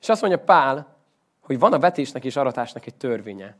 [0.00, 0.96] És azt mondja Pál,
[1.40, 3.56] hogy van a vetésnek és aratásnak egy törvénye.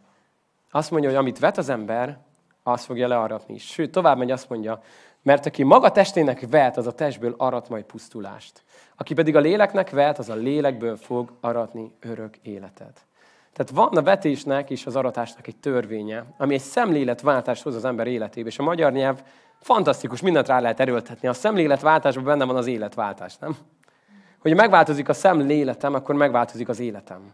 [0.70, 2.18] Azt mondja, hogy amit vet az ember,
[2.62, 3.58] azt fogja learatni.
[3.58, 4.82] Sőt, tovább megy, azt mondja,
[5.22, 8.62] mert aki maga testének vet, az a testből arat majd pusztulást.
[8.96, 13.00] Aki pedig a léleknek vet, az a lélekből fog aratni örök életet.
[13.52, 18.06] Tehát van a vetésnek és az aratásnak egy törvénye, ami egy szemléletváltást hoz az ember
[18.06, 18.48] életébe.
[18.48, 19.22] És a magyar nyelv
[19.60, 21.28] fantasztikus, mindent rá lehet erőltetni.
[21.28, 23.56] A szemléletváltásban benne van az életváltás, nem?
[24.38, 27.32] Hogy megváltozik a szemléletem, akkor megváltozik az életem.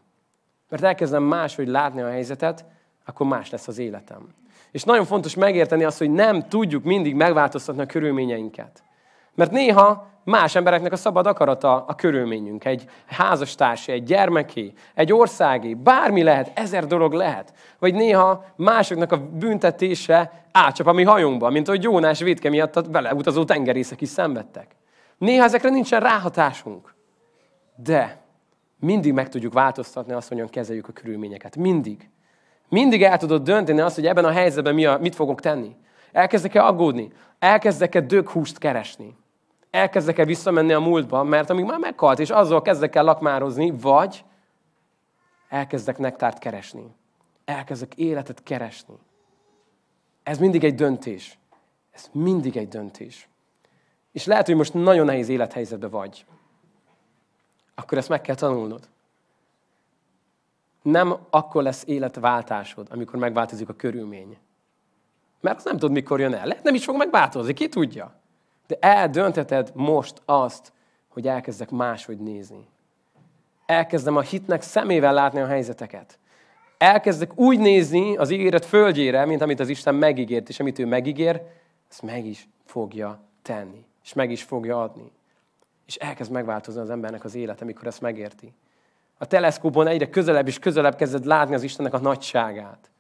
[0.68, 2.64] Mert elkezdem máshogy látni a helyzetet,
[3.04, 4.28] akkor más lesz az életem.
[4.70, 8.83] És nagyon fontos megérteni azt, hogy nem tudjuk mindig megváltoztatni a körülményeinket.
[9.38, 12.64] Mert néha más embereknek a szabad akarata a körülményünk.
[12.64, 17.53] Egy házastársi, egy gyermeké, egy országi, bármi lehet, ezer dolog lehet.
[17.79, 22.83] Vagy néha másoknak a büntetése átcsap a mi hajunkba, mint ahogy Jónás védke miatt a
[22.83, 24.77] beleutazó tengerészek is szenvedtek.
[25.18, 26.94] Néha ezekre nincsen ráhatásunk.
[27.77, 28.20] De
[28.81, 31.57] mindig meg tudjuk változtatni azt, hogyan kezeljük a körülményeket.
[31.57, 32.11] Mindig.
[32.68, 35.77] Mindig el tudod dönteni azt, hogy ebben a helyzetben mi a, mit fogok tenni.
[36.12, 37.12] Elkezdek-e aggódni?
[37.38, 39.16] Elkezdek-e döghúst keresni?
[39.79, 44.25] Elkezdek-e visszamenni a múltba, mert amíg már meghalt, és azzal kezdek el lakmározni, vagy
[45.49, 46.95] elkezdek nektárt keresni.
[47.45, 48.95] Elkezdek életet keresni.
[50.23, 51.38] Ez mindig egy döntés.
[51.91, 53.29] Ez mindig egy döntés.
[54.12, 56.25] És lehet, hogy most nagyon nehéz élethelyzetben vagy.
[57.75, 58.88] Akkor ezt meg kell tanulnod.
[60.83, 64.38] Nem akkor lesz életváltásod, amikor megváltozik a körülmény.
[65.41, 66.47] Mert azt nem tudod, mikor jön el.
[66.47, 68.17] Lehet nem is fog megváltozni, ki tudja.
[68.68, 70.72] De eldöntheted most azt,
[71.09, 72.66] hogy elkezdek máshogy nézni.
[73.66, 76.18] elkezdem a hitnek szemével látni a helyzeteket.
[76.78, 81.42] Elkezdek úgy nézni az ígéret földjére, mint amit az Isten megígért, és amit ő megígér,
[81.90, 85.12] ezt meg is fogja tenni, és meg is fogja adni.
[85.87, 88.52] És elkezd megváltozni az embernek az élete, amikor ezt megérti.
[89.18, 92.90] A teleszkópon egyre közelebb és közelebb kezded látni az Istennek a nagyságát.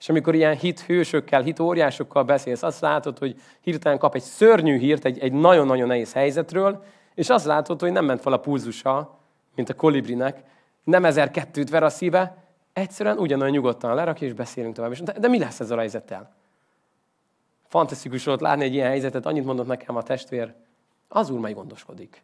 [0.00, 4.78] És amikor ilyen hit hősökkel, hit óriásokkal beszélsz, azt látod, hogy hirtelen kap egy szörnyű
[4.78, 6.84] hírt egy, egy nagyon-nagyon nehéz helyzetről,
[7.14, 9.18] és azt látod, hogy nem ment fel a pulzusa,
[9.54, 10.42] mint a kolibrinek,
[10.84, 12.36] nem ezer kettőt ver a szíve,
[12.72, 14.92] egyszerűen ugyanolyan nyugodtan lerakja, és beszélünk tovább.
[14.92, 16.34] De, de mi lesz ezzel a helyzettel?
[17.68, 20.52] Fantasztikus volt látni egy ilyen helyzetet, annyit mondott nekem a testvér,
[21.08, 22.22] az úr majd gondoskodik.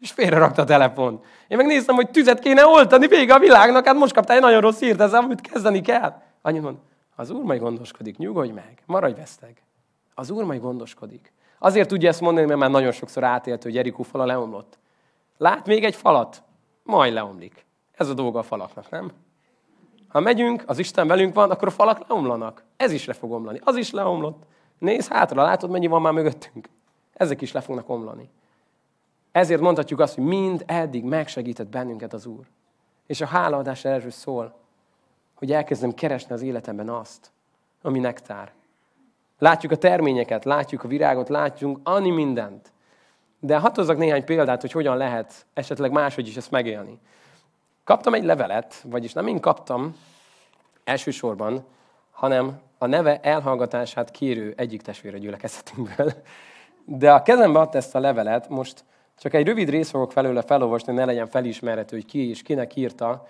[0.00, 1.20] És félre rakta a telefon.
[1.48, 4.78] Én megnéztem, hogy tüzet kéne oltani vége a világnak, hát most kaptál egy nagyon rossz
[4.78, 6.22] hírt, ezzel amit kezdeni kell.
[6.42, 6.76] Annyit mond,
[7.18, 9.62] az úr majd gondoskodik, nyugodj meg, maradj veszteg.
[10.14, 11.32] Az úr majd gondoskodik.
[11.58, 14.78] Azért tudja ezt mondani, mert már nagyon sokszor átélt, hogy Jerikó fala leomlott.
[15.36, 16.42] Lát még egy falat,
[16.82, 17.66] majd leomlik.
[17.92, 19.12] Ez a dolga a falaknak, nem?
[20.08, 22.64] Ha megyünk, az Isten velünk van, akkor a falak leomlanak.
[22.76, 23.60] Ez is le fog omlani.
[23.64, 24.42] Az is leomlott.
[24.78, 26.68] Nézd hátra, látod, mennyi van már mögöttünk.
[27.12, 28.30] Ezek is le fognak omlani.
[29.32, 32.46] Ezért mondhatjuk azt, hogy mind eddig megsegített bennünket az Úr.
[33.06, 34.66] És a hálaadás erről szól,
[35.38, 37.30] hogy elkezdem keresni az életemben azt,
[37.82, 38.52] ami nektár.
[39.38, 42.72] Látjuk a terményeket, látjuk a virágot, látjunk annyi mindent.
[43.40, 46.98] De hadd hozzak néhány példát, hogy hogyan lehet esetleg máshogy is ezt megélni.
[47.84, 49.96] Kaptam egy levelet, vagyis nem én kaptam
[50.84, 51.64] elsősorban,
[52.10, 56.12] hanem a neve elhallgatását kérő egyik testvére gyülekezetünkből.
[56.84, 58.84] De a kezembe adta ezt a levelet, most
[59.18, 63.26] csak egy rövid rész fogok felőle felolvasni, ne legyen felismerhető, hogy ki és kinek írta,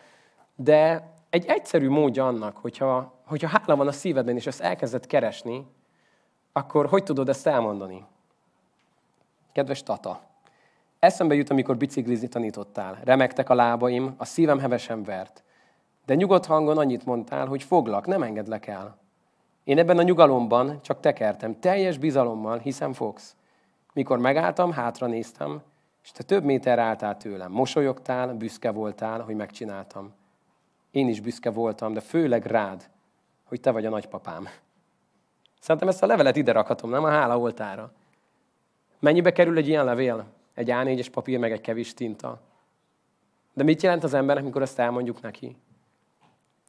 [0.55, 5.67] de egy egyszerű módja annak, hogyha, hogyha hála van a szívedben, és ezt elkezded keresni,
[6.53, 8.05] akkor hogy tudod ezt elmondani?
[9.53, 10.21] Kedves Tata,
[10.99, 12.99] eszembe jut, amikor biciklizni tanítottál.
[13.05, 15.43] Remektek a lábaim, a szívem hevesen vert.
[16.07, 18.99] De nyugodt hangon annyit mondtál, hogy foglak, nem engedlek el.
[19.65, 23.37] Én ebben a nyugalomban csak tekertem, teljes bizalommal, hiszen fogsz.
[23.93, 25.63] Mikor megálltam, hátra néztem,
[26.03, 27.53] és te több méter álltál tőlem.
[27.53, 30.15] Mosolyogtál, büszke voltál, hogy megcsináltam.
[30.99, 32.91] Én is büszke voltam, de főleg rád,
[33.45, 34.49] hogy te vagy a nagypapám.
[35.61, 37.93] Szerintem ezt a levelet ide rakhatom, nem a hála oltára.
[38.99, 40.27] Mennyibe kerül egy ilyen levél?
[40.55, 42.41] Egy A4-es papír, meg egy kevés tinta.
[43.53, 45.57] De mit jelent az embernek, mikor ezt elmondjuk neki?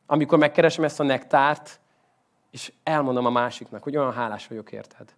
[0.05, 1.79] Amikor megkeresem ezt a nektárt,
[2.51, 5.13] és elmondom a másiknak, hogy olyan hálás vagyok érted.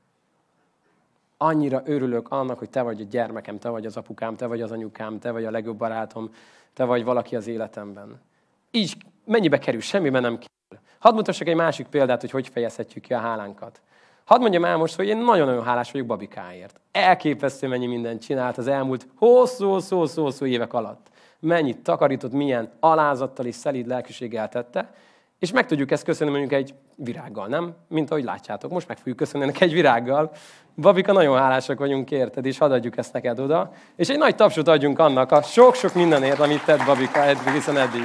[1.37, 4.71] Annyira örülök annak, hogy te vagy a gyermekem, te vagy az apukám, te vagy az
[4.71, 6.33] anyukám, te vagy a legjobb barátom,
[6.73, 8.29] te vagy valaki az életemben.
[8.71, 9.81] Így mennyibe kerül?
[9.81, 10.85] Semmiben nem kerül.
[10.99, 13.81] Hadd mutassak egy másik példát, hogy hogy fejezhetjük ki a hálánkat.
[14.25, 16.79] Hadd mondjam el most, hogy én nagyon-nagyon hálás vagyok Babikáért.
[16.91, 21.07] Elképesztő, mennyi mindent csinált az elmúlt hosszú-hosszú-hosszú évek alatt.
[21.39, 24.93] Mennyit takarított, milyen alázattal és szelíd lelkiséggel tette,
[25.39, 27.75] és meg tudjuk ezt köszönni mondjuk egy virággal, nem?
[27.87, 30.31] Mint ahogy látjátok, most meg fogjuk köszönni ennek egy virággal.
[30.75, 33.71] Babika, nagyon hálásak vagyunk érted, és hadd adjuk ezt neked oda.
[33.95, 38.03] És egy nagy tapsot adjunk annak a sok-sok mindenért, amit tett Babika eddig, hiszen eddig.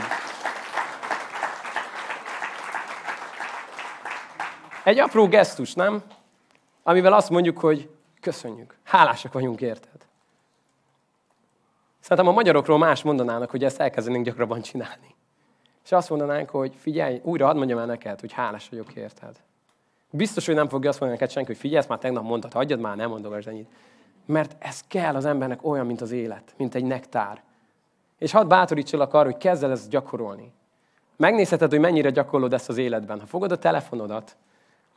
[4.87, 6.03] Egy apró gesztus, nem?
[6.83, 10.07] Amivel azt mondjuk, hogy köszönjük, hálásak vagyunk érted.
[12.01, 15.15] Szerintem a magyarokról más mondanának, hogy ezt elkezdenénk gyakrabban csinálni.
[15.85, 19.37] És azt mondanánk, hogy figyelj, újra hadd mondjam el neked, hogy hálás vagyok érted.
[20.11, 22.81] Biztos, hogy nem fogja azt mondani neked senki, hogy figyelj, ezt már tegnap mondtad, hagyjad
[22.81, 23.71] már, nem mondom ennyit.
[24.27, 27.43] Mert ez kell az embernek olyan, mint az élet, mint egy nektár.
[28.19, 30.53] És hadd bátorítsalak arra, hogy kezd el ezt gyakorolni.
[31.17, 33.21] Megnézheted, hogy mennyire gyakorlod ezt az életben.
[33.21, 34.37] Ha fogod a telefonodat,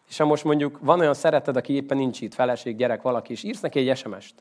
[0.10, 3.44] és ha most mondjuk van olyan szereted, aki éppen nincs itt, feleség, gyerek, valaki, és
[3.44, 4.36] írsz neki egy SMS-t.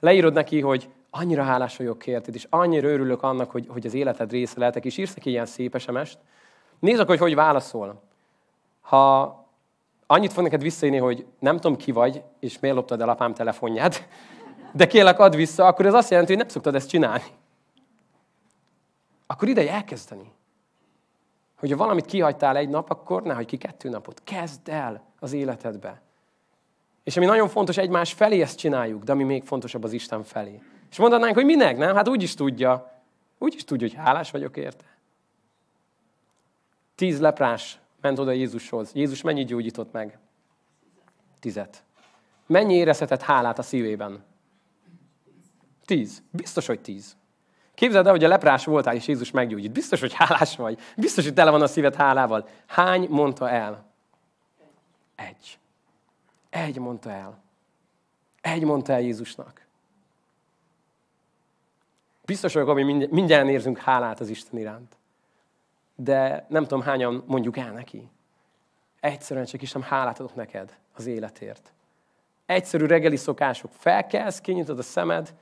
[0.00, 4.30] Leírod neki, hogy annyira hálás vagyok érted, és annyira örülök annak, hogy, hogy az életed
[4.30, 6.18] része lehetek, és írsz neki ilyen szép SMS-t.
[6.78, 8.02] Nézd hogy hogy válaszol.
[8.80, 9.34] Ha
[10.06, 14.08] annyit fog neked visszaírni, hogy nem tudom ki vagy, és miért loptad el apám telefonját,
[14.72, 17.24] de kérlek, add vissza, akkor ez azt jelenti, hogy nem szoktad ezt csinálni.
[19.26, 20.32] Akkor ideje elkezdeni.
[21.60, 24.20] Hogyha valamit kihagytál egy nap, akkor ne hagyj ki kettő napot.
[24.24, 26.00] Kezd el az életedbe.
[27.04, 30.62] És ami nagyon fontos, egymás felé ezt csináljuk, de ami még fontosabb az Isten felé.
[30.90, 31.94] És mondanánk, hogy minek, nem?
[31.94, 33.02] Hát úgy is tudja.
[33.38, 34.84] Úgy is tudja, hogy hálás vagyok érte.
[36.94, 38.90] Tíz leprás ment oda Jézushoz.
[38.94, 40.18] Jézus mennyit gyógyított meg?
[41.40, 41.82] Tizet.
[42.46, 44.24] Mennyi érezhetett hálát a szívében?
[45.84, 46.22] Tíz.
[46.30, 47.16] Biztos, hogy tíz.
[47.80, 49.72] Képzeld el, hogy a leprás voltál, és Jézus meggyógyít.
[49.72, 50.78] Biztos, hogy hálás vagy.
[50.96, 52.48] Biztos, hogy tele van a szíved hálával.
[52.66, 53.84] Hány mondta el?
[55.14, 55.58] Egy.
[56.50, 57.42] Egy mondta el.
[58.40, 59.66] Egy mondta el Jézusnak.
[62.24, 64.96] Biztos vagyok, hogy mindjárt érzünk hálát az Isten iránt.
[65.94, 68.08] De nem tudom, hányan mondjuk el neki.
[69.00, 71.72] Egyszerűen csak Isten hálát adok neked az életért.
[72.46, 73.70] Egyszerű reggeli szokások.
[73.72, 75.34] Felkelsz, kinyitod a szemed,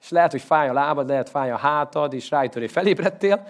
[0.00, 3.46] és lehet, hogy fáj a lábad, lehet fáj a hátad, és rájtör, hogy felébredtél,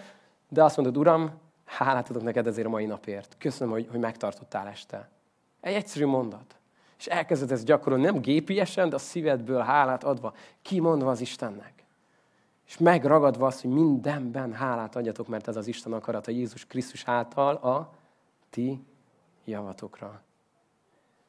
[0.48, 1.30] de azt mondod, Uram,
[1.64, 3.36] hálát adok neked ezért a mai napért.
[3.38, 5.08] Köszönöm, hogy, hogy megtartottál este.
[5.60, 6.54] Egy egyszerű mondat.
[6.98, 11.72] És elkezded ezt gyakorolni, nem gépiesen, de a szívedből hálát adva, kimondva az Istennek.
[12.66, 17.54] És megragadva azt, hogy mindenben hálát adjatok, mert ez az Isten akarata Jézus Krisztus által
[17.54, 17.92] a
[18.50, 18.84] ti
[19.44, 20.22] javatokra.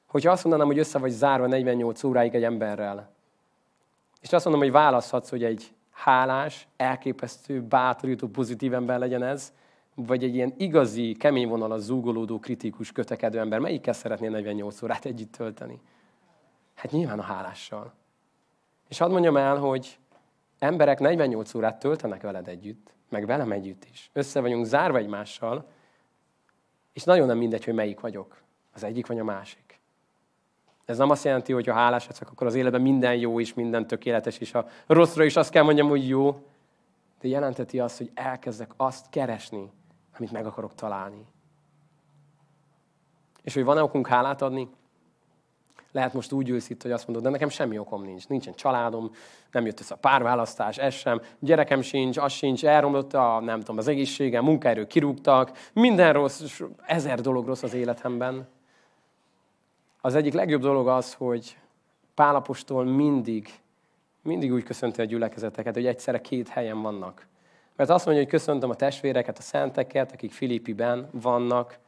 [0.07, 3.09] Hogyha azt mondanám, hogy össze vagy zárva 48 óráig egy emberrel,
[4.21, 9.53] és azt mondom, hogy választhatsz, hogy egy hálás, elképesztő, bátorító, pozitív ember legyen ez,
[9.95, 15.31] vagy egy ilyen igazi, kemény vonal, zúgolódó, kritikus, kötekedő ember, melyikkel szeretnél 48 órát együtt
[15.31, 15.81] tölteni?
[16.73, 17.93] Hát nyilván a hálással.
[18.89, 19.99] És hadd mondjam el, hogy
[20.59, 24.09] emberek 48 órát töltenek veled együtt, meg velem együtt is.
[24.13, 25.67] Össze vagyunk zárva egymással,
[26.93, 28.41] és nagyon nem mindegy, hogy melyik vagyok.
[28.73, 29.60] Az egyik vagy a másik.
[30.91, 33.87] Ez nem azt jelenti, hogy ha hálás leszek, akkor az életben minden jó és minden
[33.87, 36.43] tökéletes, és a rosszra is azt kell mondjam, hogy jó.
[37.21, 39.71] De jelenteti azt, hogy elkezdek azt keresni,
[40.17, 41.25] amit meg akarok találni.
[43.41, 44.69] És hogy van-e okunk hálát adni?
[45.91, 48.27] Lehet most úgy ülsz itt, hogy azt mondod, de nekem semmi okom nincs.
[48.27, 49.11] Nincsen családom,
[49.51, 53.77] nem jött össze a párválasztás, ez sem, gyerekem sincs, az sincs, elromlott a, nem tudom,
[53.77, 58.47] az egészségem, munkaerő kirúgtak, minden rossz, ezer dolog rossz az életemben.
[60.01, 61.57] Az egyik legjobb dolog az, hogy
[62.13, 63.49] Pálapostól mindig,
[64.21, 67.27] mindig úgy köszönti a gyülekezeteket, hogy egyszerre két helyen vannak.
[67.75, 71.79] Mert azt mondja, hogy köszöntöm a testvéreket, a szenteket, akik Filippiben vannak,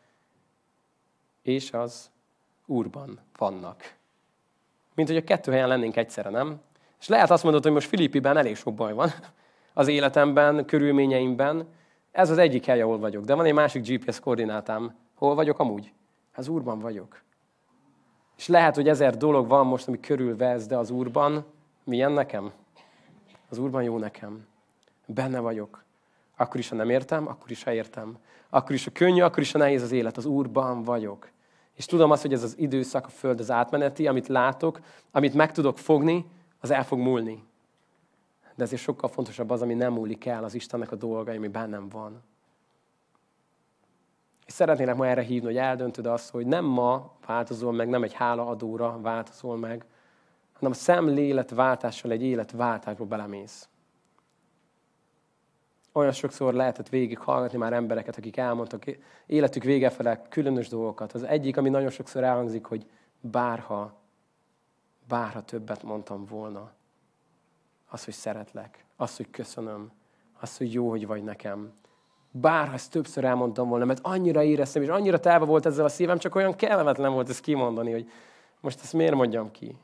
[1.41, 2.11] és az
[2.65, 3.95] Úrban vannak.
[4.95, 6.61] Mint hogy a kettő helyen lennénk egyszerre, nem?
[6.99, 9.09] És lehet azt mondod, hogy most Filippiben elég sok baj van
[9.73, 11.67] az életemben, körülményeimben.
[12.11, 13.23] Ez az egyik hely, ahol vagyok.
[13.23, 14.95] De van egy másik GPS koordinátám.
[15.15, 15.93] Hol vagyok amúgy?
[16.33, 17.23] Az Úrban vagyok.
[18.43, 21.45] És lehet, hogy ezer dolog van most, ami körülvesz, de az Úrban
[21.83, 22.51] milyen nekem?
[23.49, 24.47] Az Úrban jó nekem.
[25.05, 25.83] Benne vagyok.
[26.37, 28.17] Akkor is, ha nem értem, akkor is, ha értem.
[28.49, 30.17] Akkor is, ha könnyű, akkor is, ha nehéz az élet.
[30.17, 31.29] Az Úrban vagyok.
[31.73, 34.79] És tudom azt, hogy ez az időszak, a Föld az átmeneti, amit látok,
[35.11, 36.25] amit meg tudok fogni,
[36.59, 37.43] az el fog múlni.
[38.55, 41.89] De ezért sokkal fontosabb az, ami nem múlik el, az Istennek a dolga, ami bennem
[41.89, 42.23] van.
[44.45, 48.13] És szeretnélek ma erre hívni, hogy eldöntöd azt, hogy nem ma változol meg, nem egy
[48.13, 49.85] hálaadóra változol meg,
[50.53, 53.67] hanem a szemléletváltással egy életváltásba belemész.
[55.91, 58.83] Olyan sokszor lehetett végig hallgatni már embereket, akik elmondtak
[59.25, 61.13] életük vége fele különös dolgokat.
[61.13, 63.93] Az egyik, ami nagyon sokszor elhangzik, hogy bárha,
[65.07, 66.71] bárha többet mondtam volna,
[67.89, 69.91] az, hogy szeretlek, az, hogy köszönöm,
[70.39, 71.73] az, hogy jó, hogy vagy nekem.
[72.35, 76.17] Bárha ezt többször elmondtam volna, mert annyira éreztem, és annyira telve volt ezzel a szívem,
[76.17, 78.11] csak olyan kellemetlen volt ezt kimondani, hogy
[78.59, 79.75] most ezt miért mondjam ki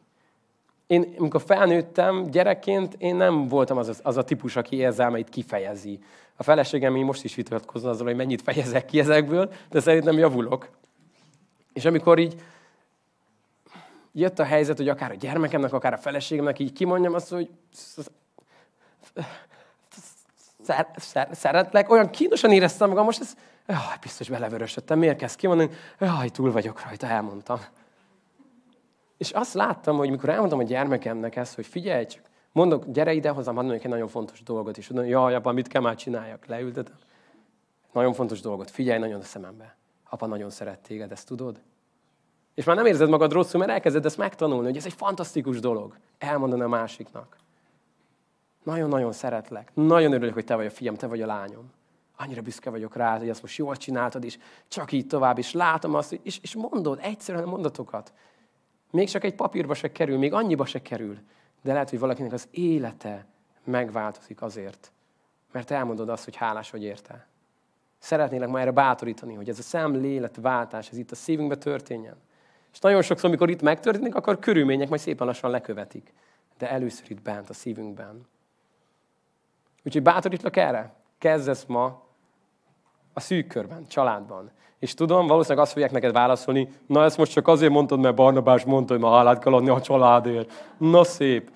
[0.90, 6.00] én, amikor felnőttem gyerekként, én nem voltam az, az a típus, aki érzelmeit kifejezi.
[6.36, 10.70] A feleségem még most is vitatkozna azzal, hogy mennyit fejezek ki ezekből, de szerintem javulok.
[11.74, 12.42] És amikor így
[14.12, 17.50] jött a helyzet, hogy akár a gyermekemnek, akár a feleségemnek így kimondjam azt, hogy
[21.32, 23.34] szeretlek, olyan kínosan éreztem magam, most ez,
[23.68, 27.60] jaj, biztos belevörösödtem, miért kezd kimondani, jaj, túl vagyok rajta, elmondtam.
[29.18, 33.30] És azt láttam, hogy mikor elmondom a gyermekemnek ezt, hogy figyelj csak, mondok, gyere ide
[33.30, 36.46] hozzám, hadd egy nagyon fontos dolgot, és mondom, jaj, apa, mit kell már csináljak?
[36.46, 36.96] Leültetem.
[37.94, 39.76] Nagyon fontos dolgot, figyelj nagyon a szemembe.
[40.10, 41.62] Apa nagyon szeret téged, ezt tudod?
[42.54, 45.98] És már nem érzed magad rosszul, mert elkezded ezt megtanulni, hogy ez egy fantasztikus dolog.
[46.18, 47.38] Elmondani a másiknak.
[48.64, 49.72] Nagyon-nagyon szeretlek.
[49.74, 51.72] Nagyon örülök, hogy te vagy a fiam, te vagy a lányom.
[52.18, 55.94] Annyira büszke vagyok rá, hogy ezt most jól csináltad, és csak így tovább, és látom
[55.94, 58.14] azt, és, és mondod egyszerűen a mondatokat.
[58.92, 61.18] Még csak egy papírba se kerül, még annyiba se kerül.
[61.62, 63.26] De lehet, hogy valakinek az élete
[63.64, 64.92] megváltozik azért,
[65.52, 67.28] mert elmondod azt, hogy hálás vagy érte.
[68.00, 72.16] Szeretnélek ma erre bátorítani, hogy ez a szemléletváltás, ez itt a szívünkbe történjen.
[72.74, 76.14] És nagyon sokszor, amikor itt megtörténik, akkor körülmények majd szépen lassan lekövetik.
[76.58, 78.28] De először itt bent, a szívünkben.
[79.84, 80.94] Úgyhogy bátorítlak erre.
[81.18, 82.02] Kezd ezt ma
[83.14, 84.52] a szűk körben, családban.
[84.80, 88.64] És tudom, valószínűleg azt fogják neked válaszolni, na ezt most csak azért mondtad, mert Barnabás
[88.64, 90.74] mondta, hogy ma hálát kell adni a családért.
[90.78, 91.52] Na szép.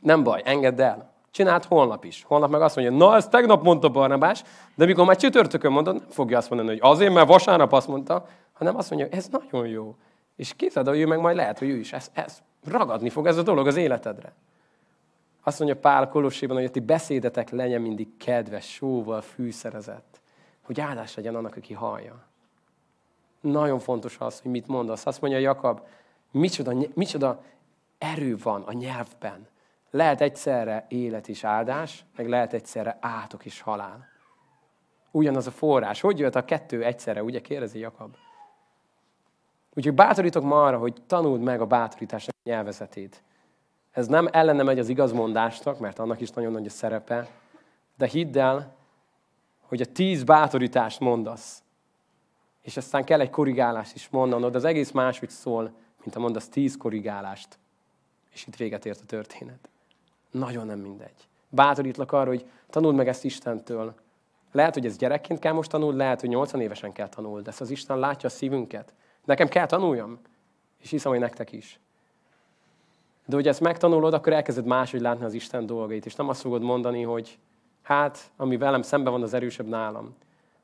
[0.00, 1.12] Nem baj, engedd el.
[1.30, 2.24] Csináld holnap is.
[2.26, 4.42] Holnap meg azt mondja, na ezt tegnap mondta Barnabás,
[4.74, 8.26] de mikor már csütörtökön mondod, nem fogja azt mondani, hogy azért, mert vasárnap azt mondta,
[8.52, 9.96] hanem azt mondja, ez nagyon jó.
[10.36, 13.36] És képzeld, hogy ő meg majd lehet, hogy ő is ez, ez ragadni fog ez
[13.36, 14.32] a dolog az életedre.
[15.48, 20.20] Azt mondja Pál Kolosséban, hogy a ti beszédetek legyen mindig kedves, sóval fűszerezett,
[20.62, 22.24] hogy áldás legyen annak, aki hallja.
[23.40, 25.06] Nagyon fontos az, hogy mit mondasz.
[25.06, 25.80] Azt mondja Jakab,
[26.30, 27.42] micsoda, micsoda
[27.98, 29.46] erő van a nyelvben.
[29.90, 34.08] Lehet egyszerre élet és áldás, meg lehet egyszerre átok és halál.
[35.10, 36.00] Ugyanaz a forrás.
[36.00, 38.16] Hogy jött a kettő egyszerre, ugye kérdezi Jakab?
[39.74, 43.22] Úgyhogy bátorítok ma arra, hogy tanuld meg a bátorításnak a nyelvezetét.
[43.98, 47.28] Ez nem ellene megy az igazmondásnak, mert annak is nagyon nagy a szerepe,
[47.96, 48.74] de hidd el,
[49.60, 51.62] hogy a tíz bátorítást mondasz,
[52.62, 55.62] és aztán kell egy korrigálást is mondanod, az egész máshogy szól,
[56.02, 57.58] mint ha mondasz tíz korrigálást,
[58.32, 59.68] és itt véget ért a történet.
[60.30, 61.28] Nagyon nem mindegy.
[61.48, 63.94] Bátorítlak arra, hogy tanuld meg ezt Istentől.
[64.52, 67.60] Lehet, hogy ez gyerekként kell most tanulni, lehet, hogy 80 évesen kell tanulni, de ezt
[67.60, 68.94] az Isten látja a szívünket.
[69.24, 70.20] Nekem kell tanuljam,
[70.78, 71.80] és hiszem, hogy nektek is.
[73.28, 76.62] De hogy ezt megtanulod, akkor elkezded máshogy látni az Isten dolgait, és nem azt fogod
[76.62, 77.38] mondani, hogy
[77.82, 80.14] hát, ami velem szemben van, az erősebb nálam,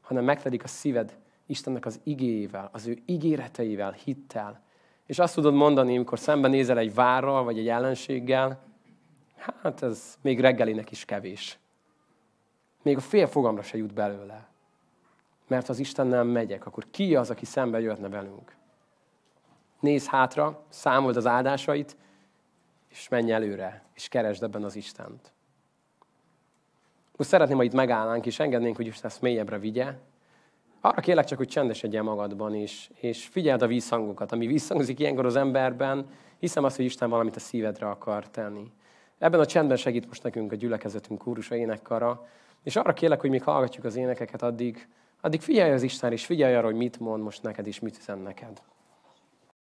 [0.01, 4.61] hanem megtelik a szíved Istennek az igével, az ő ígéreteivel, hittel.
[5.07, 8.61] És azt tudod mondani, amikor szembenézel egy várral, vagy egy ellenséggel,
[9.37, 11.59] hát ez még reggelinek is kevés.
[12.83, 14.49] Még a fél fogamra se jut belőle.
[15.47, 18.57] Mert az Isten nem megyek, akkor ki az, aki szembe jöhetne velünk?
[19.81, 21.97] Nézz hátra, számold az áldásait,
[22.95, 25.33] és menj előre, és keresd ebben az Istent.
[27.17, 29.95] Most szeretném, hogy itt megállnánk, és engednénk, hogy Isten ezt mélyebbre vigye.
[30.81, 35.37] Arra kérlek csak, hogy csendesedj magadban is, és figyeld a vízhangokat, ami visszhangzik ilyenkor az
[35.37, 36.07] emberben,
[36.39, 38.73] hiszem azt, hogy Isten valamit a szívedre akar tenni.
[39.19, 42.29] Ebben a csendben segít most nekünk a gyülekezetünk kórusa énekkara,
[42.63, 44.89] és arra kérlek, hogy még hallgatjuk az énekeket, addig,
[45.21, 48.19] addig figyelj az Isten, és figyelj arra, hogy mit mond most neked, és mit üzen
[48.19, 48.63] neked.